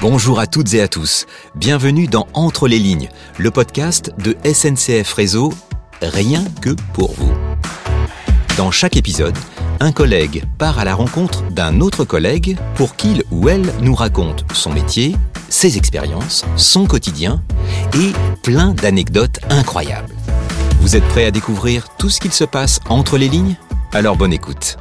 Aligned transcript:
Bonjour 0.00 0.38
à 0.38 0.46
toutes 0.46 0.74
et 0.74 0.80
à 0.80 0.86
tous. 0.86 1.26
Bienvenue 1.56 2.06
dans 2.06 2.28
Entre 2.32 2.68
les 2.68 2.78
lignes, 2.78 3.08
le 3.36 3.50
podcast 3.50 4.12
de 4.18 4.36
SNCF 4.44 5.12
Réseau, 5.12 5.52
rien 6.00 6.44
que 6.62 6.70
pour 6.92 7.14
vous. 7.14 7.32
Dans 8.56 8.70
chaque 8.70 8.96
épisode, 8.96 9.36
un 9.80 9.90
collègue 9.90 10.44
part 10.56 10.78
à 10.78 10.84
la 10.84 10.94
rencontre 10.94 11.42
d'un 11.50 11.80
autre 11.80 12.04
collègue 12.04 12.56
pour 12.76 12.94
qu'il 12.94 13.24
ou 13.32 13.48
elle 13.48 13.72
nous 13.82 13.96
raconte 13.96 14.44
son 14.52 14.72
métier, 14.72 15.16
ses 15.48 15.76
expériences, 15.76 16.44
son 16.54 16.86
quotidien 16.86 17.42
et 17.94 18.12
plein 18.44 18.74
d'anecdotes 18.74 19.40
incroyables. 19.50 20.14
Vous 20.80 20.94
êtes 20.94 21.08
prêts 21.08 21.24
à 21.24 21.32
découvrir 21.32 21.88
tout 21.98 22.08
ce 22.08 22.20
qu'il 22.20 22.32
se 22.32 22.44
passe 22.44 22.78
entre 22.88 23.18
les 23.18 23.28
lignes? 23.28 23.56
Alors 23.92 24.16
bonne 24.16 24.32
écoute. 24.32 24.78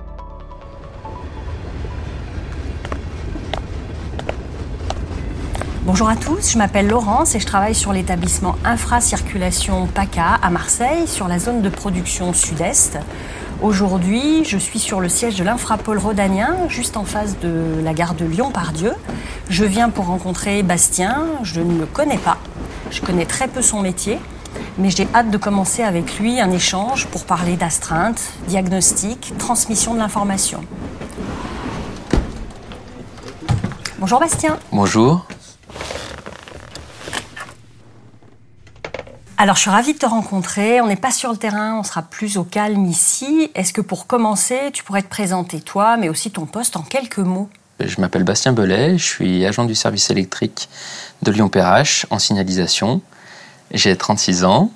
Bonjour 5.87 6.09
à 6.09 6.17
tous, 6.17 6.51
je 6.51 6.57
m'appelle 6.57 6.89
Laurence 6.89 7.33
et 7.33 7.39
je 7.39 7.45
travaille 7.45 7.73
sur 7.73 7.93
l'établissement 7.93 8.57
Infracirculation 8.65 9.87
PACA 9.87 10.37
à 10.41 10.49
Marseille, 10.49 11.07
sur 11.07 11.29
la 11.29 11.39
zone 11.39 11.61
de 11.61 11.69
production 11.69 12.33
sud-est. 12.33 12.97
Aujourd'hui, 13.61 14.43
je 14.43 14.57
suis 14.57 14.79
sur 14.79 14.99
le 14.99 15.07
siège 15.07 15.37
de 15.37 15.45
l'Infrapôle 15.45 15.97
Rhodanien, 15.97 16.67
juste 16.67 16.97
en 16.97 17.05
face 17.05 17.39
de 17.39 17.79
la 17.81 17.93
gare 17.93 18.15
de 18.15 18.25
Lyon-Pardieu. 18.25 18.91
Je 19.49 19.63
viens 19.63 19.89
pour 19.89 20.07
rencontrer 20.07 20.61
Bastien, 20.61 21.25
je 21.43 21.61
ne 21.61 21.79
le 21.79 21.85
connais 21.85 22.17
pas, 22.17 22.35
je 22.91 22.99
connais 22.99 23.25
très 23.25 23.47
peu 23.47 23.61
son 23.61 23.79
métier, 23.79 24.19
mais 24.77 24.89
j'ai 24.89 25.07
hâte 25.15 25.31
de 25.31 25.37
commencer 25.37 25.83
avec 25.83 26.19
lui 26.19 26.41
un 26.41 26.51
échange 26.51 27.07
pour 27.07 27.23
parler 27.23 27.55
d'astreinte, 27.55 28.33
diagnostic, 28.49 29.37
transmission 29.37 29.93
de 29.93 29.99
l'information. 29.99 30.59
Bonjour 33.99 34.19
Bastien. 34.19 34.59
Bonjour. 34.73 35.25
Alors, 39.39 39.55
je 39.55 39.61
suis 39.61 39.69
ravie 39.69 39.93
de 39.93 39.99
te 39.99 40.05
rencontrer. 40.07 40.81
On 40.81 40.87
n'est 40.87 40.95
pas 40.95 41.11
sur 41.11 41.31
le 41.31 41.37
terrain, 41.37 41.77
on 41.77 41.83
sera 41.83 42.01
plus 42.01 42.37
au 42.37 42.43
calme 42.43 42.87
ici. 42.87 43.51
Est-ce 43.53 43.71
que 43.71 43.81
pour 43.81 44.07
commencer, 44.07 44.71
tu 44.73 44.83
pourrais 44.83 45.03
te 45.03 45.09
présenter 45.09 45.61
toi, 45.61 45.95
mais 45.95 46.09
aussi 46.09 46.31
ton 46.31 46.47
poste 46.47 46.75
en 46.75 46.81
quelques 46.81 47.19
mots? 47.19 47.47
Je 47.79 48.01
m'appelle 48.01 48.23
Bastien 48.23 48.51
Belay, 48.51 48.97
je 48.97 49.05
suis 49.05 49.45
agent 49.45 49.65
du 49.65 49.75
service 49.75 50.09
électrique 50.09 50.69
de 51.21 51.31
Lyon-Perrache 51.31 52.07
en 52.09 52.17
signalisation. 52.17 53.01
J'ai 53.71 53.95
36 53.95 54.43
ans. 54.43 54.71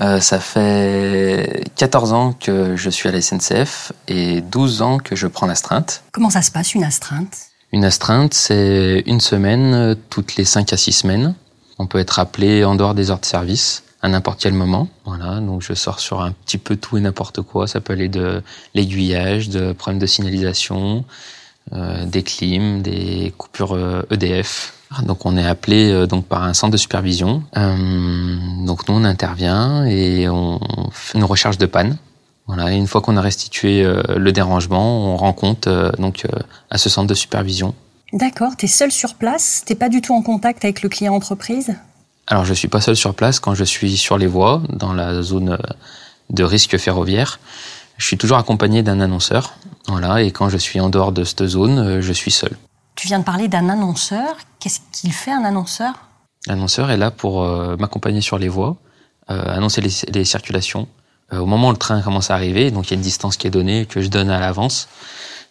Euh, 0.00 0.18
ça 0.18 0.40
fait 0.40 1.64
14 1.76 2.14
ans 2.14 2.32
que 2.32 2.76
je 2.76 2.88
suis 2.88 3.10
à 3.10 3.12
la 3.12 3.20
SNCF 3.20 3.92
et 4.08 4.40
12 4.40 4.80
ans 4.80 4.96
que 4.96 5.14
je 5.14 5.26
prends 5.26 5.46
l'astreinte. 5.46 6.02
Comment 6.10 6.30
ça 6.30 6.40
se 6.40 6.50
passe 6.50 6.74
une 6.74 6.84
astreinte? 6.84 7.36
Une 7.70 7.84
astreinte, 7.84 8.32
c'est 8.32 9.02
une 9.04 9.20
semaine 9.20 9.74
euh, 9.74 9.94
toutes 10.08 10.36
les 10.36 10.46
5 10.46 10.72
à 10.72 10.78
6 10.78 10.92
semaines. 10.92 11.34
On 11.78 11.86
peut 11.86 11.98
être 11.98 12.18
appelé 12.18 12.64
en 12.64 12.74
dehors 12.74 12.94
des 12.94 13.10
heures 13.10 13.20
de 13.20 13.24
service 13.24 13.84
à 14.02 14.08
n'importe 14.08 14.40
quel 14.40 14.52
moment. 14.52 14.88
Voilà, 15.06 15.40
donc 15.40 15.62
je 15.62 15.72
sors 15.72 15.98
sur 15.98 16.20
un 16.20 16.32
petit 16.32 16.58
peu 16.58 16.76
tout 16.76 16.98
et 16.98 17.00
n'importe 17.00 17.40
quoi. 17.40 17.66
Ça 17.66 17.80
peut 17.80 17.94
aller 17.94 18.08
de 18.08 18.42
l'aiguillage, 18.74 19.48
de 19.48 19.72
problèmes 19.72 19.98
de 19.98 20.06
signalisation, 20.06 21.04
euh, 21.72 22.04
des 22.04 22.22
clims, 22.22 22.82
des 22.82 23.32
coupures 23.38 23.76
EDF. 24.10 24.72
Euh, 24.92 25.00
e 25.00 25.02
donc 25.02 25.26
on 25.26 25.36
est 25.36 25.46
appelé 25.46 25.90
euh, 25.90 26.06
donc 26.06 26.26
par 26.26 26.42
un 26.42 26.54
centre 26.54 26.72
de 26.72 26.76
supervision. 26.76 27.42
Euh, 27.56 28.36
donc 28.66 28.88
nous 28.88 28.94
on 28.94 29.04
intervient 29.04 29.84
et 29.86 30.28
on 30.28 30.60
fait 30.92 31.18
une 31.18 31.24
recherche 31.24 31.58
de 31.58 31.66
panne. 31.66 31.96
Voilà, 32.46 32.74
et 32.74 32.76
une 32.76 32.86
fois 32.86 33.00
qu'on 33.00 33.16
a 33.16 33.22
restitué 33.22 33.82
euh, 33.82 34.02
le 34.16 34.30
dérangement, 34.30 35.14
on 35.14 35.16
rend 35.16 35.32
compte 35.32 35.66
donc 35.98 36.26
à 36.70 36.76
ce 36.76 36.90
centre 36.90 37.06
de 37.06 37.14
supervision 37.14 37.74
D'accord, 38.14 38.56
tu 38.56 38.66
es 38.66 38.68
seul 38.68 38.92
sur 38.92 39.14
place, 39.14 39.64
t'es 39.66 39.74
pas 39.74 39.88
du 39.88 40.00
tout 40.00 40.14
en 40.14 40.22
contact 40.22 40.64
avec 40.64 40.82
le 40.82 40.88
client 40.88 41.12
entreprise? 41.16 41.74
Alors 42.28 42.44
je 42.44 42.54
suis 42.54 42.68
pas 42.68 42.80
seul 42.80 42.94
sur 42.94 43.12
place 43.12 43.40
quand 43.40 43.56
je 43.56 43.64
suis 43.64 43.96
sur 43.96 44.18
les 44.18 44.28
voies, 44.28 44.62
dans 44.68 44.92
la 44.92 45.20
zone 45.20 45.58
de 46.30 46.44
risque 46.44 46.78
ferroviaire. 46.78 47.40
Je 47.98 48.06
suis 48.06 48.16
toujours 48.16 48.38
accompagné 48.38 48.84
d'un 48.84 49.00
annonceur, 49.00 49.54
voilà, 49.88 50.22
et 50.22 50.30
quand 50.30 50.48
je 50.48 50.58
suis 50.58 50.78
en 50.78 50.90
dehors 50.90 51.10
de 51.10 51.24
cette 51.24 51.44
zone, 51.46 52.00
je 52.00 52.12
suis 52.12 52.30
seul. 52.30 52.56
Tu 52.94 53.08
viens 53.08 53.18
de 53.18 53.24
parler 53.24 53.48
d'un 53.48 53.68
annonceur. 53.68 54.36
Qu'est-ce 54.60 54.78
qu'il 54.92 55.12
fait 55.12 55.32
un 55.32 55.44
annonceur? 55.44 55.94
L'annonceur 56.46 56.92
est 56.92 56.96
là 56.96 57.10
pour 57.10 57.42
euh, 57.42 57.76
m'accompagner 57.80 58.20
sur 58.20 58.38
les 58.38 58.48
voies, 58.48 58.76
euh, 59.28 59.56
annoncer 59.56 59.80
les, 59.80 59.90
les 60.12 60.24
circulations. 60.24 60.86
Euh, 61.32 61.38
au 61.38 61.46
moment 61.46 61.70
où 61.70 61.72
le 61.72 61.78
train 61.78 62.00
commence 62.00 62.30
à 62.30 62.34
arriver, 62.34 62.70
donc 62.70 62.86
il 62.86 62.90
y 62.90 62.94
a 62.94 62.96
une 62.96 63.02
distance 63.02 63.36
qui 63.36 63.48
est 63.48 63.50
donnée 63.50 63.86
que 63.86 64.00
je 64.00 64.08
donne 64.08 64.30
à 64.30 64.38
l'avance. 64.38 64.88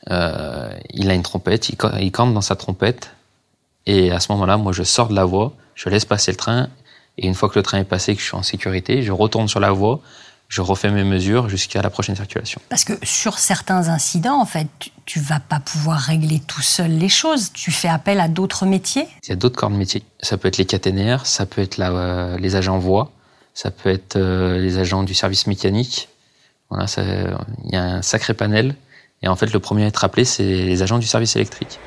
Euh, 0.10 0.70
il 0.90 1.10
a 1.10 1.14
une 1.14 1.24
trompette, 1.24 1.70
il, 1.70 1.78
il 2.02 2.12
campe 2.12 2.34
dans 2.34 2.42
sa 2.42 2.56
trompette, 2.56 3.12
et 3.86 4.12
à 4.12 4.20
ce 4.20 4.32
moment-là, 4.34 4.58
moi, 4.58 4.72
je 4.74 4.84
sors 4.84 5.08
de 5.08 5.16
la 5.16 5.26
voie, 5.26 5.54
je 5.76 5.90
laisse 5.90 6.06
passer 6.06 6.32
le 6.32 6.38
train, 6.38 6.70
et 7.18 7.28
une 7.28 7.34
fois 7.34 7.50
que 7.50 7.58
le 7.58 7.64
train 7.64 7.80
est 7.80 7.84
passé, 7.84 8.16
que 8.16 8.22
je 8.22 8.26
suis 8.28 8.36
en 8.36 8.44
sécurité, 8.44 9.04
je 9.04 9.12
retourne 9.12 9.48
sur 9.48 9.60
la 9.60 9.72
voie, 9.72 10.02
je 10.50 10.62
refais 10.62 10.92
mes 10.92 11.04
mesures 11.04 11.50
jusqu'à 11.50 11.82
la 11.82 11.90
prochaine 11.90 12.16
circulation. 12.16 12.62
Parce 12.70 12.84
que 12.84 12.94
sur 13.02 13.40
certains 13.40 13.90
incidents, 13.90 14.40
en 14.40 14.46
fait, 14.46 14.68
tu, 14.78 14.92
tu 15.06 15.20
vas 15.20 15.40
pas 15.40 15.60
pouvoir 15.60 16.00
régler 16.00 16.40
tout 16.40 16.62
seul 16.62 16.92
les 16.92 17.10
choses. 17.10 17.52
Tu 17.54 17.72
fais 17.72 17.88
appel 17.88 18.20
à 18.20 18.28
d'autres 18.28 18.68
métiers. 18.68 19.08
Il 19.24 19.30
y 19.30 19.32
a 19.32 19.36
d'autres 19.36 19.56
corps 19.56 19.72
de 19.72 19.76
métier. 19.76 20.04
Ça 20.22 20.38
peut 20.38 20.48
être 20.48 20.58
les 20.58 20.66
caténaires, 20.66 21.26
ça 21.26 21.48
peut 21.48 21.62
être 21.62 21.78
la, 21.78 21.90
euh, 21.92 22.38
les 22.38 22.56
agents 22.56 22.78
voie, 22.78 23.12
ça 23.56 23.72
peut 23.72 23.90
être 23.90 24.16
euh, 24.16 24.60
les 24.60 24.78
agents 24.78 25.02
du 25.02 25.16
service 25.16 25.48
mécanique. 25.48 26.10
Voilà, 26.70 26.86
il 27.66 27.72
y 27.72 27.76
a 27.76 27.84
un 27.84 28.02
sacré 28.02 28.34
panel. 28.34 28.76
Et 29.24 29.28
en 29.30 29.36
fait, 29.38 29.52
le 29.54 29.60
premier 29.60 29.86
à 29.86 29.88
être 29.88 30.04
appelé, 30.04 30.26
c'est 30.26 30.44
les 30.44 30.82
agents 30.84 31.00
du 31.00 31.08
service 31.08 31.36
électrique. 31.36 31.80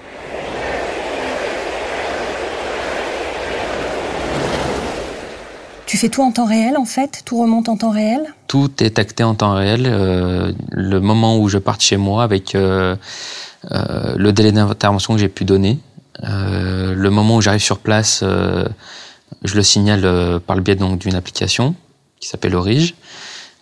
Tu 5.84 5.98
fais 5.98 6.08
tout 6.08 6.22
en 6.22 6.32
temps 6.32 6.46
réel, 6.46 6.76
en 6.76 6.84
fait? 6.84 7.22
Tout 7.25 7.41
remonte 7.41 7.69
en 7.69 7.76
temps 7.76 7.91
réel? 7.91 8.34
Tout 8.48 8.82
est 8.82 8.98
acté 8.98 9.22
en 9.22 9.34
temps 9.34 9.54
réel. 9.54 9.84
Euh, 9.86 10.52
le 10.70 11.00
moment 11.00 11.38
où 11.38 11.48
je 11.48 11.58
parte 11.58 11.80
chez 11.80 11.96
moi, 11.96 12.25
avec 12.25 12.54
euh, 12.54 12.96
euh, 13.70 14.14
le 14.16 14.32
délai 14.32 14.50
d'intervention 14.50 15.14
que 15.14 15.20
j'ai 15.20 15.28
pu 15.28 15.44
donner, 15.44 15.78
le 16.22 17.08
moment 17.10 17.36
où 17.36 17.41
j'arrive 17.42 17.60
sur 17.60 17.78
place, 17.78 18.25
je 18.25 19.54
le 19.54 19.62
signale 19.62 20.41
par 20.46 20.56
le 20.56 20.62
biais 20.62 20.75
donc 20.75 20.98
d'une 20.98 21.14
application 21.14 21.75
qui 22.20 22.28
s'appelle 22.28 22.54
Orige. 22.54 22.94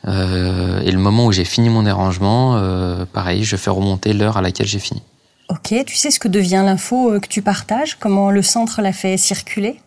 Euh, 0.07 0.81
et 0.81 0.91
le 0.91 0.99
moment 0.99 1.27
où 1.27 1.33
j'ai 1.33 1.45
fini 1.45 1.69
mon 1.69 1.83
dérangement, 1.83 2.57
euh, 2.57 3.07
pareil, 3.07 3.45
je 3.45 3.57
fais 3.57 3.71
remonter 3.71 4.13
l'heure 4.13 4.37
à 4.37 4.43
laquelle 4.43 4.67
j'ai 4.67 4.79
fini. 4.79 5.03
Ok, 5.49 5.75
tu 5.87 5.97
sais 5.97 6.11
ce 6.11 6.19
que 6.19 6.29
devient 6.29 6.63
l'info 6.65 7.13
euh, 7.13 7.21
que 7.21 7.29
tu 7.29 7.43
partages? 7.43 7.97
Comment 7.99 8.31
le 8.31 8.43
centre 8.43 8.83
l'a 8.83 8.93
fait 8.93 9.17
circuler? 9.17 9.81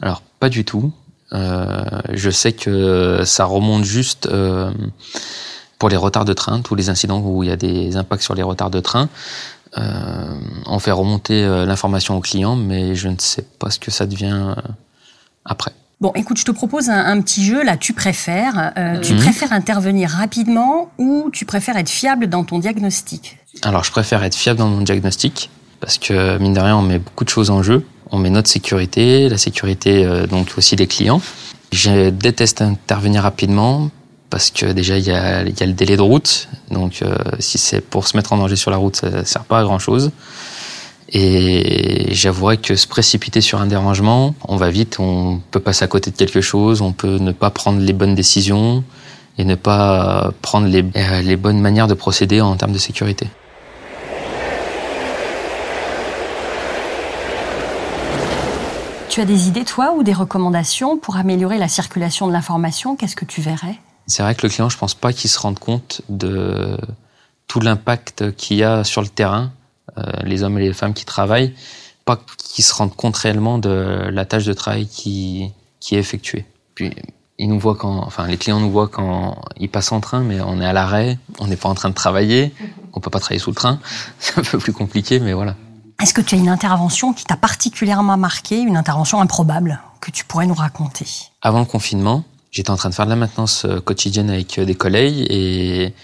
Alors, 0.00 0.22
pas 0.40 0.48
du 0.48 0.64
tout. 0.64 0.92
Euh, 1.32 1.84
je 2.12 2.30
sais 2.30 2.52
que 2.52 3.22
ça 3.24 3.44
remonte 3.44 3.84
juste 3.84 4.28
pour 5.78 5.88
les 5.88 5.96
retards 5.96 6.24
de 6.24 6.32
train, 6.32 6.60
tous 6.60 6.74
les 6.74 6.88
incidents 6.88 7.20
où 7.20 7.42
il 7.42 7.48
y 7.48 7.52
a 7.52 7.56
des 7.56 7.96
impacts 7.96 8.22
sur 8.22 8.34
les 8.34 8.42
retards 8.42 8.70
de 8.70 8.80
train. 8.80 9.08
On 9.76 10.78
fait 10.78 10.92
remonter 10.92 11.44
l'information 11.66 12.16
au 12.16 12.20
client, 12.20 12.54
mais 12.54 12.94
je 12.94 13.08
ne 13.08 13.16
sais 13.18 13.42
pas 13.42 13.70
ce 13.70 13.80
que 13.80 13.90
ça 13.90 14.06
devient 14.06 14.54
après. 15.44 15.72
Bon, 16.04 16.12
écoute, 16.16 16.36
je 16.36 16.44
te 16.44 16.50
propose 16.50 16.90
un, 16.90 17.02
un 17.02 17.18
petit 17.22 17.42
jeu, 17.42 17.64
là, 17.64 17.78
tu 17.78 17.94
préfères. 17.94 18.72
Euh, 18.76 18.98
mmh. 18.98 19.00
Tu 19.00 19.14
préfères 19.14 19.54
intervenir 19.54 20.10
rapidement 20.10 20.90
ou 20.98 21.30
tu 21.32 21.46
préfères 21.46 21.78
être 21.78 21.88
fiable 21.88 22.26
dans 22.26 22.44
ton 22.44 22.58
diagnostic? 22.58 23.38
Alors, 23.62 23.84
je 23.84 23.90
préfère 23.90 24.22
être 24.22 24.34
fiable 24.34 24.58
dans 24.58 24.68
mon 24.68 24.82
diagnostic 24.82 25.48
parce 25.80 25.96
que, 25.96 26.36
mine 26.36 26.52
de 26.52 26.60
rien, 26.60 26.76
on 26.76 26.82
met 26.82 26.98
beaucoup 26.98 27.24
de 27.24 27.30
choses 27.30 27.48
en 27.48 27.62
jeu. 27.62 27.86
On 28.10 28.18
met 28.18 28.28
notre 28.28 28.50
sécurité, 28.50 29.30
la 29.30 29.38
sécurité 29.38 30.04
euh, 30.04 30.26
donc 30.26 30.48
aussi 30.58 30.76
des 30.76 30.86
clients. 30.86 31.22
Je 31.72 32.10
déteste 32.10 32.60
intervenir 32.60 33.22
rapidement 33.22 33.88
parce 34.28 34.50
que 34.50 34.66
déjà, 34.72 34.98
il 34.98 35.06
y 35.06 35.10
a, 35.10 35.42
il 35.42 35.58
y 35.58 35.62
a 35.62 35.66
le 35.66 35.72
délai 35.72 35.96
de 35.96 36.02
route. 36.02 36.50
Donc, 36.70 37.00
euh, 37.00 37.16
si 37.38 37.56
c'est 37.56 37.80
pour 37.80 38.08
se 38.08 38.14
mettre 38.18 38.34
en 38.34 38.36
danger 38.36 38.56
sur 38.56 38.70
la 38.70 38.76
route, 38.76 38.96
ça 38.96 39.08
ne 39.08 39.24
sert 39.24 39.44
pas 39.44 39.60
à 39.60 39.62
grand-chose. 39.62 40.10
Et 41.10 42.08
j'avouerais 42.12 42.56
que 42.56 42.76
se 42.76 42.86
précipiter 42.86 43.40
sur 43.40 43.60
un 43.60 43.66
dérangement, 43.66 44.34
on 44.48 44.56
va 44.56 44.70
vite, 44.70 44.98
on 44.98 45.40
peut 45.50 45.60
passer 45.60 45.84
à 45.84 45.88
côté 45.88 46.10
de 46.10 46.16
quelque 46.16 46.40
chose, 46.40 46.80
on 46.80 46.92
peut 46.92 47.18
ne 47.18 47.32
pas 47.32 47.50
prendre 47.50 47.80
les 47.80 47.92
bonnes 47.92 48.14
décisions 48.14 48.82
et 49.38 49.44
ne 49.44 49.54
pas 49.54 50.32
prendre 50.42 50.66
les, 50.66 50.82
les 51.22 51.36
bonnes 51.36 51.60
manières 51.60 51.88
de 51.88 51.94
procéder 51.94 52.40
en 52.40 52.56
termes 52.56 52.72
de 52.72 52.78
sécurité. 52.78 53.28
Tu 59.10 59.20
as 59.20 59.26
des 59.26 59.46
idées, 59.46 59.64
toi, 59.64 59.94
ou 59.96 60.02
des 60.02 60.12
recommandations 60.12 60.98
pour 60.98 61.16
améliorer 61.16 61.58
la 61.58 61.68
circulation 61.68 62.26
de 62.26 62.32
l'information? 62.32 62.96
Qu'est-ce 62.96 63.14
que 63.14 63.24
tu 63.24 63.40
verrais? 63.40 63.76
C'est 64.08 64.24
vrai 64.24 64.34
que 64.34 64.44
le 64.44 64.52
client, 64.52 64.68
je 64.68 64.76
pense 64.76 64.94
pas 64.94 65.12
qu'il 65.12 65.30
se 65.30 65.38
rende 65.38 65.60
compte 65.60 66.02
de 66.08 66.76
tout 67.46 67.60
l'impact 67.60 68.34
qu'il 68.34 68.56
y 68.56 68.64
a 68.64 68.82
sur 68.82 69.02
le 69.02 69.08
terrain. 69.08 69.52
euh, 69.52 69.63
les 70.24 70.42
hommes 70.42 70.58
et 70.58 70.62
les 70.62 70.72
femmes 70.72 70.94
qui 70.94 71.04
travaillent, 71.04 71.54
pas 72.04 72.18
qu'ils 72.38 72.64
se 72.64 72.74
rendent 72.74 72.94
compte 72.94 73.16
réellement 73.16 73.58
de 73.58 74.08
la 74.10 74.24
tâche 74.24 74.44
de 74.44 74.52
travail 74.52 74.86
qui, 74.86 75.50
qui 75.80 75.96
est 75.96 75.98
effectuée. 75.98 76.44
Puis 76.74 76.92
ils 77.38 77.48
nous 77.48 77.58
voient 77.58 77.74
quand, 77.74 78.04
enfin 78.04 78.26
les 78.26 78.36
clients 78.36 78.60
nous 78.60 78.70
voient 78.70 78.88
quand 78.88 79.40
ils 79.58 79.68
passent 79.68 79.92
en 79.92 80.00
train, 80.00 80.20
mais 80.20 80.40
on 80.40 80.60
est 80.60 80.66
à 80.66 80.72
l'arrêt, 80.72 81.18
on 81.38 81.46
n'est 81.46 81.56
pas 81.56 81.68
en 81.68 81.74
train 81.74 81.88
de 81.88 81.94
travailler, 81.94 82.54
on 82.92 83.00
peut 83.00 83.10
pas 83.10 83.20
travailler 83.20 83.40
sous 83.40 83.50
le 83.50 83.56
train, 83.56 83.80
c'est 84.18 84.38
un 84.38 84.42
peu 84.42 84.58
plus 84.58 84.72
compliqué, 84.72 85.20
mais 85.20 85.32
voilà. 85.32 85.56
Est-ce 86.02 86.14
que 86.14 86.20
tu 86.20 86.34
as 86.34 86.38
une 86.38 86.48
intervention 86.48 87.12
qui 87.12 87.24
t'a 87.24 87.36
particulièrement 87.36 88.16
marqué, 88.16 88.58
une 88.58 88.76
intervention 88.76 89.20
improbable 89.20 89.80
que 90.00 90.10
tu 90.10 90.24
pourrais 90.24 90.46
nous 90.46 90.54
raconter? 90.54 91.06
Avant 91.40 91.60
le 91.60 91.64
confinement, 91.64 92.24
j'étais 92.50 92.70
en 92.70 92.76
train 92.76 92.90
de 92.90 92.94
faire 92.94 93.06
de 93.06 93.10
la 93.10 93.16
maintenance 93.16 93.64
euh, 93.64 93.80
quotidienne 93.80 94.30
avec 94.30 94.58
euh, 94.58 94.64
des 94.64 94.74
collègues 94.74 95.26
et 95.30 95.94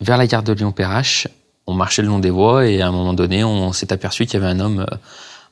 vers 0.00 0.16
la 0.16 0.26
gare 0.26 0.42
de 0.42 0.52
Lyon-Perrache, 0.52 1.28
on 1.66 1.74
marchait 1.74 2.02
le 2.02 2.08
long 2.08 2.18
des 2.18 2.30
voies 2.30 2.66
et 2.66 2.80
à 2.80 2.88
un 2.88 2.92
moment 2.92 3.12
donné, 3.12 3.44
on 3.44 3.72
s'est 3.72 3.92
aperçu 3.92 4.26
qu'il 4.26 4.34
y 4.40 4.42
avait 4.42 4.52
un 4.52 4.60
homme 4.60 4.80
euh, 4.80 4.96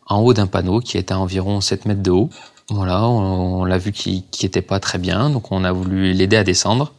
en 0.06 0.20
haut 0.20 0.34
d'un 0.34 0.46
panneau 0.46 0.80
qui 0.80 0.98
était 0.98 1.14
à 1.14 1.18
environ 1.18 1.60
7 1.60 1.86
mètres 1.86 2.02
de 2.02 2.10
haut. 2.10 2.30
Voilà, 2.70 3.06
on, 3.06 3.64
l'a 3.64 3.78
vu 3.78 3.92
qu'il 3.92 4.22
n'était 4.42 4.62
pas 4.62 4.80
très 4.80 4.98
bien, 4.98 5.28
donc 5.28 5.52
on 5.52 5.64
a 5.64 5.72
voulu 5.72 6.12
l'aider 6.12 6.36
à 6.36 6.44
descendre. 6.44 6.92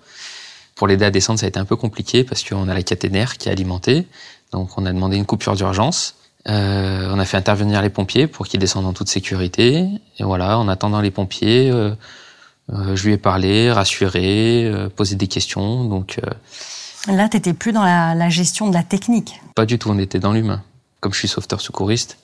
Pour 0.75 0.87
l'aider 0.87 1.05
à 1.05 1.11
descendre, 1.11 1.39
ça 1.39 1.45
a 1.45 1.49
été 1.49 1.59
un 1.59 1.65
peu 1.65 1.75
compliqué 1.75 2.23
parce 2.23 2.43
qu'on 2.43 2.67
a 2.67 2.73
la 2.73 2.83
caténaire 2.83 3.37
qui 3.37 3.49
est 3.49 3.51
alimentée. 3.51 4.05
Donc 4.51 4.77
on 4.77 4.85
a 4.85 4.93
demandé 4.93 5.17
une 5.17 5.25
coupure 5.25 5.55
d'urgence. 5.55 6.15
Euh, 6.47 7.09
on 7.11 7.17
a 7.17 7.25
fait 7.25 7.37
intervenir 7.37 7.81
les 7.81 7.89
pompiers 7.89 8.27
pour 8.27 8.47
qu'ils 8.47 8.59
descendent 8.59 8.85
en 8.85 8.93
toute 8.93 9.09
sécurité. 9.09 9.87
Et 10.19 10.23
voilà, 10.23 10.59
en 10.59 10.67
attendant 10.67 11.01
les 11.01 11.09
pompiers, 11.09 11.71
euh, 11.71 11.91
euh, 12.73 12.95
je 12.95 13.05
lui 13.05 13.13
ai 13.13 13.17
parlé, 13.17 13.71
rassuré, 13.71 14.65
euh, 14.65 14.89
posé 14.89 15.15
des 15.15 15.27
questions. 15.27 15.83
Donc 15.85 16.19
euh, 17.07 17.11
là, 17.11 17.29
t'étais 17.29 17.53
plus 17.53 17.71
dans 17.71 17.83
la, 17.83 18.15
la, 18.15 18.29
gestion 18.29 18.69
de 18.69 18.73
la 18.73 18.83
technique. 18.83 19.39
Pas 19.55 19.65
du 19.65 19.79
tout. 19.79 19.89
On 19.89 19.99
était 19.99 20.19
dans 20.19 20.33
l'humain. 20.33 20.61
Comme 20.99 21.13
je 21.13 21.19
suis 21.19 21.27
sauveteur 21.27 21.61
secouriste, 21.61 22.17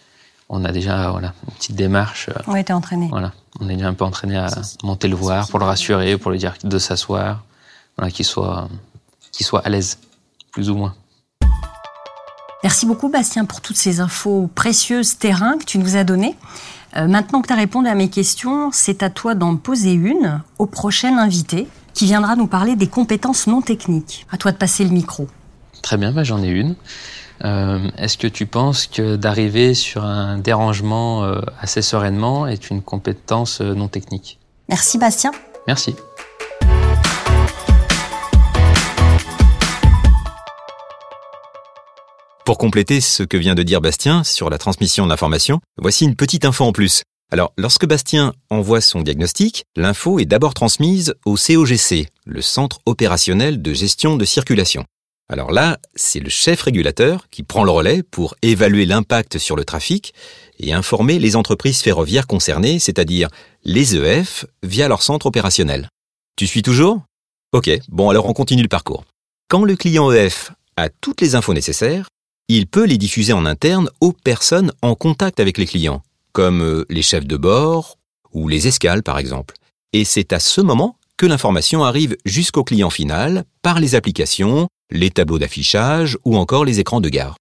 on 0.49 0.65
a 0.65 0.71
déjà 0.71 1.11
voilà 1.11 1.33
une 1.47 1.53
petite 1.53 1.75
démarche. 1.75 2.29
On 2.47 2.55
était 2.55 2.73
entraîné. 2.73 3.07
Voilà, 3.09 3.31
on 3.59 3.69
est 3.69 3.75
déjà 3.75 3.87
un 3.87 3.93
peu 3.93 4.05
entraîné 4.05 4.37
à 4.37 4.49
monter 4.83 5.07
le 5.07 5.15
voir 5.15 5.47
pour 5.47 5.59
le 5.59 5.65
rassurer, 5.65 6.17
pour 6.17 6.31
lui 6.31 6.39
dire 6.39 6.55
de 6.63 6.77
s'asseoir, 6.77 7.43
voilà, 7.97 8.11
qu'il 8.11 8.25
soit 8.25 8.67
qu'il 9.31 9.45
soit 9.45 9.65
à 9.65 9.69
l'aise, 9.69 9.97
plus 10.51 10.69
ou 10.69 10.75
moins. 10.75 10.93
Merci 12.63 12.85
beaucoup 12.85 13.09
Bastien 13.09 13.45
pour 13.45 13.61
toutes 13.61 13.77
ces 13.77 14.01
infos 14.01 14.49
précieuses 14.53 15.17
terrain 15.17 15.57
que 15.57 15.63
tu 15.63 15.79
nous 15.79 15.95
as 15.95 16.03
données. 16.03 16.35
Euh, 16.95 17.07
maintenant 17.07 17.41
que 17.41 17.47
tu 17.47 17.53
as 17.53 17.55
répondu 17.55 17.87
à 17.87 17.95
mes 17.95 18.09
questions, 18.09 18.71
c'est 18.71 19.01
à 19.01 19.09
toi 19.09 19.33
d'en 19.33 19.55
poser 19.55 19.93
une 19.93 20.41
au 20.59 20.65
prochain 20.65 21.17
invité 21.17 21.67
qui 21.93 22.05
viendra 22.05 22.35
nous 22.35 22.47
parler 22.47 22.75
des 22.75 22.87
compétences 22.87 23.47
non 23.47 23.61
techniques. 23.61 24.25
À 24.31 24.37
toi 24.37 24.51
de 24.51 24.57
passer 24.57 24.83
le 24.83 24.91
micro. 24.91 25.27
Très 25.81 25.97
bien, 25.97 26.11
bah, 26.11 26.23
j'en 26.23 26.41
ai 26.43 26.49
une. 26.49 26.75
Euh, 27.43 27.89
Est-ce 27.97 28.17
que 28.17 28.27
tu 28.27 28.45
penses 28.45 28.87
que 28.87 29.15
d'arriver 29.15 29.73
sur 29.73 30.03
un 30.03 30.37
dérangement 30.37 31.23
euh, 31.23 31.41
assez 31.59 31.81
sereinement 31.81 32.45
est 32.47 32.69
une 32.69 32.81
compétence 32.81 33.61
euh, 33.61 33.73
non 33.73 33.87
technique? 33.87 34.39
Merci 34.69 34.97
Bastien. 34.97 35.31
Merci. 35.67 35.95
Pour 42.45 42.57
compléter 42.57 43.01
ce 43.01 43.23
que 43.23 43.37
vient 43.37 43.55
de 43.55 43.63
dire 43.63 43.81
Bastien 43.81 44.23
sur 44.23 44.49
la 44.49 44.57
transmission 44.57 45.05
de 45.05 45.09
l'information, 45.09 45.61
voici 45.77 46.05
une 46.05 46.15
petite 46.15 46.43
info 46.45 46.65
en 46.65 46.71
plus. 46.71 47.03
Alors, 47.33 47.53
lorsque 47.57 47.85
Bastien 47.85 48.33
envoie 48.49 48.81
son 48.81 49.01
diagnostic, 49.01 49.63
l'info 49.77 50.19
est 50.19 50.25
d'abord 50.25 50.53
transmise 50.53 51.15
au 51.23 51.35
COGC, 51.35 52.09
le 52.25 52.41
Centre 52.41 52.79
opérationnel 52.85 53.61
de 53.61 53.73
gestion 53.73 54.17
de 54.17 54.25
circulation. 54.25 54.83
Alors 55.29 55.53
là, 55.53 55.79
c'est 55.95 56.19
le 56.19 56.29
chef 56.29 56.61
régulateur 56.63 57.29
qui 57.29 57.43
prend 57.43 57.63
le 57.63 57.71
relais 57.71 58.03
pour 58.03 58.35
évaluer 58.41 58.85
l'impact 58.85 59.37
sur 59.37 59.55
le 59.55 59.63
trafic 59.63 60.13
et 60.59 60.73
informer 60.73 61.19
les 61.19 61.37
entreprises 61.37 61.79
ferroviaires 61.79 62.27
concernées, 62.27 62.79
c'est-à-dire 62.79 63.29
les 63.63 63.95
EF, 63.95 64.45
via 64.61 64.89
leur 64.89 65.01
centre 65.01 65.25
opérationnel. 65.25 65.87
Tu 66.35 66.47
suis 66.47 66.63
toujours? 66.63 66.99
Ok, 67.53 67.69
bon 67.87 68.09
alors 68.09 68.25
on 68.25 68.33
continue 68.33 68.61
le 68.61 68.67
parcours. 68.67 69.05
Quand 69.47 69.63
le 69.63 69.77
client 69.77 70.11
EF 70.11 70.51
a 70.75 70.89
toutes 70.89 71.21
les 71.21 71.35
infos 71.35 71.53
nécessaires, 71.53 72.09
il 72.49 72.67
peut 72.67 72.85
les 72.85 72.97
diffuser 72.97 73.31
en 73.31 73.45
interne 73.45 73.89
aux 74.01 74.11
personnes 74.11 74.73
en 74.81 74.95
contact 74.95 75.39
avec 75.39 75.57
les 75.57 75.65
clients, 75.65 76.03
comme 76.31 76.61
euh, 76.61 76.85
les 76.89 77.01
chefs 77.01 77.27
de 77.27 77.37
bord 77.37 77.97
ou 78.33 78.47
les 78.47 78.67
escales 78.67 79.03
par 79.03 79.17
exemple. 79.17 79.55
Et 79.93 80.05
c'est 80.05 80.33
à 80.33 80.39
ce 80.39 80.61
moment 80.61 80.97
que 81.17 81.25
l'information 81.25 81.83
arrive 81.83 82.17
jusqu'au 82.25 82.63
client 82.63 82.89
final 82.89 83.43
par 83.61 83.79
les 83.79 83.95
applications, 83.95 84.67
les 84.89 85.11
tableaux 85.11 85.39
d'affichage 85.39 86.17
ou 86.25 86.35
encore 86.37 86.65
les 86.65 86.79
écrans 86.79 87.01
de 87.01 87.09
gare. 87.09 87.35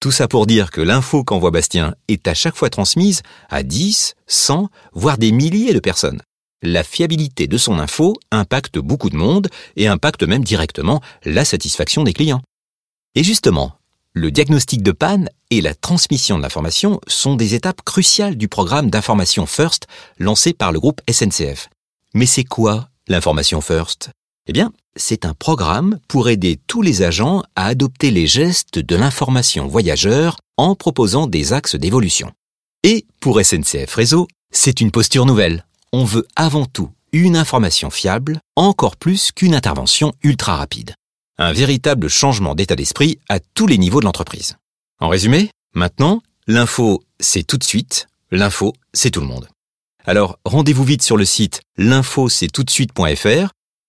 Tout 0.00 0.12
ça 0.12 0.28
pour 0.28 0.46
dire 0.46 0.70
que 0.70 0.80
l'info 0.80 1.24
qu'envoie 1.24 1.50
Bastien 1.50 1.94
est 2.06 2.28
à 2.28 2.34
chaque 2.34 2.54
fois 2.54 2.70
transmise 2.70 3.22
à 3.50 3.64
10, 3.64 4.14
100, 4.28 4.68
voire 4.92 5.18
des 5.18 5.32
milliers 5.32 5.74
de 5.74 5.80
personnes. 5.80 6.22
La 6.62 6.84
fiabilité 6.84 7.46
de 7.48 7.58
son 7.58 7.78
info 7.78 8.14
impacte 8.30 8.78
beaucoup 8.78 9.10
de 9.10 9.16
monde 9.16 9.48
et 9.76 9.88
impacte 9.88 10.22
même 10.22 10.44
directement 10.44 11.00
la 11.24 11.44
satisfaction 11.44 12.04
des 12.04 12.12
clients. 12.12 12.42
Et 13.14 13.24
justement, 13.24 13.77
le 14.18 14.30
diagnostic 14.32 14.82
de 14.82 14.90
panne 14.90 15.30
et 15.50 15.60
la 15.60 15.74
transmission 15.74 16.36
de 16.38 16.42
l'information 16.42 17.00
sont 17.06 17.36
des 17.36 17.54
étapes 17.54 17.82
cruciales 17.82 18.36
du 18.36 18.48
programme 18.48 18.90
d'information 18.90 19.46
First 19.46 19.86
lancé 20.18 20.52
par 20.52 20.72
le 20.72 20.80
groupe 20.80 21.00
SNCF. 21.10 21.68
Mais 22.14 22.26
c'est 22.26 22.44
quoi 22.44 22.88
l'information 23.06 23.60
First? 23.60 24.10
Eh 24.48 24.52
bien, 24.52 24.72
c'est 24.96 25.24
un 25.24 25.34
programme 25.34 26.00
pour 26.08 26.28
aider 26.28 26.58
tous 26.66 26.82
les 26.82 27.02
agents 27.02 27.42
à 27.54 27.66
adopter 27.66 28.10
les 28.10 28.26
gestes 28.26 28.78
de 28.78 28.96
l'information 28.96 29.68
voyageur 29.68 30.38
en 30.56 30.74
proposant 30.74 31.26
des 31.26 31.52
axes 31.52 31.76
d'évolution. 31.76 32.32
Et 32.82 33.06
pour 33.20 33.40
SNCF 33.40 33.94
Réseau, 33.94 34.26
c'est 34.52 34.80
une 34.80 34.90
posture 34.90 35.26
nouvelle. 35.26 35.64
On 35.92 36.04
veut 36.04 36.26
avant 36.34 36.66
tout 36.66 36.90
une 37.12 37.36
information 37.36 37.90
fiable, 37.90 38.40
encore 38.56 38.96
plus 38.96 39.32
qu'une 39.32 39.54
intervention 39.54 40.12
ultra 40.22 40.56
rapide 40.56 40.94
un 41.38 41.52
véritable 41.52 42.08
changement 42.08 42.54
d'état 42.54 42.76
d'esprit 42.76 43.18
à 43.28 43.38
tous 43.40 43.66
les 43.66 43.78
niveaux 43.78 44.00
de 44.00 44.04
l'entreprise. 44.04 44.56
En 45.00 45.08
résumé, 45.08 45.50
maintenant, 45.74 46.20
l'info, 46.46 47.02
c'est 47.20 47.44
tout 47.44 47.58
de 47.58 47.64
suite, 47.64 48.08
l'info, 48.30 48.72
c'est 48.92 49.10
tout 49.10 49.20
le 49.20 49.26
monde. 49.26 49.48
Alors, 50.04 50.38
rendez-vous 50.44 50.84
vite 50.84 51.02
sur 51.02 51.16
le 51.16 51.24
site 51.24 51.60
l'info 51.76 52.28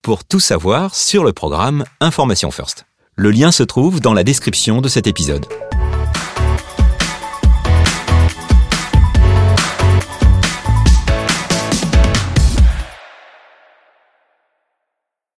pour 0.01 0.23
tout 0.23 0.39
savoir 0.39 0.95
sur 0.95 1.23
le 1.23 1.33
programme 1.33 1.85
Information 1.99 2.51
First. 2.51 2.85
Le 3.15 3.31
lien 3.31 3.51
se 3.51 3.63
trouve 3.63 3.99
dans 3.99 4.13
la 4.13 4.23
description 4.23 4.81
de 4.81 4.87
cet 4.87 5.07
épisode. 5.07 5.45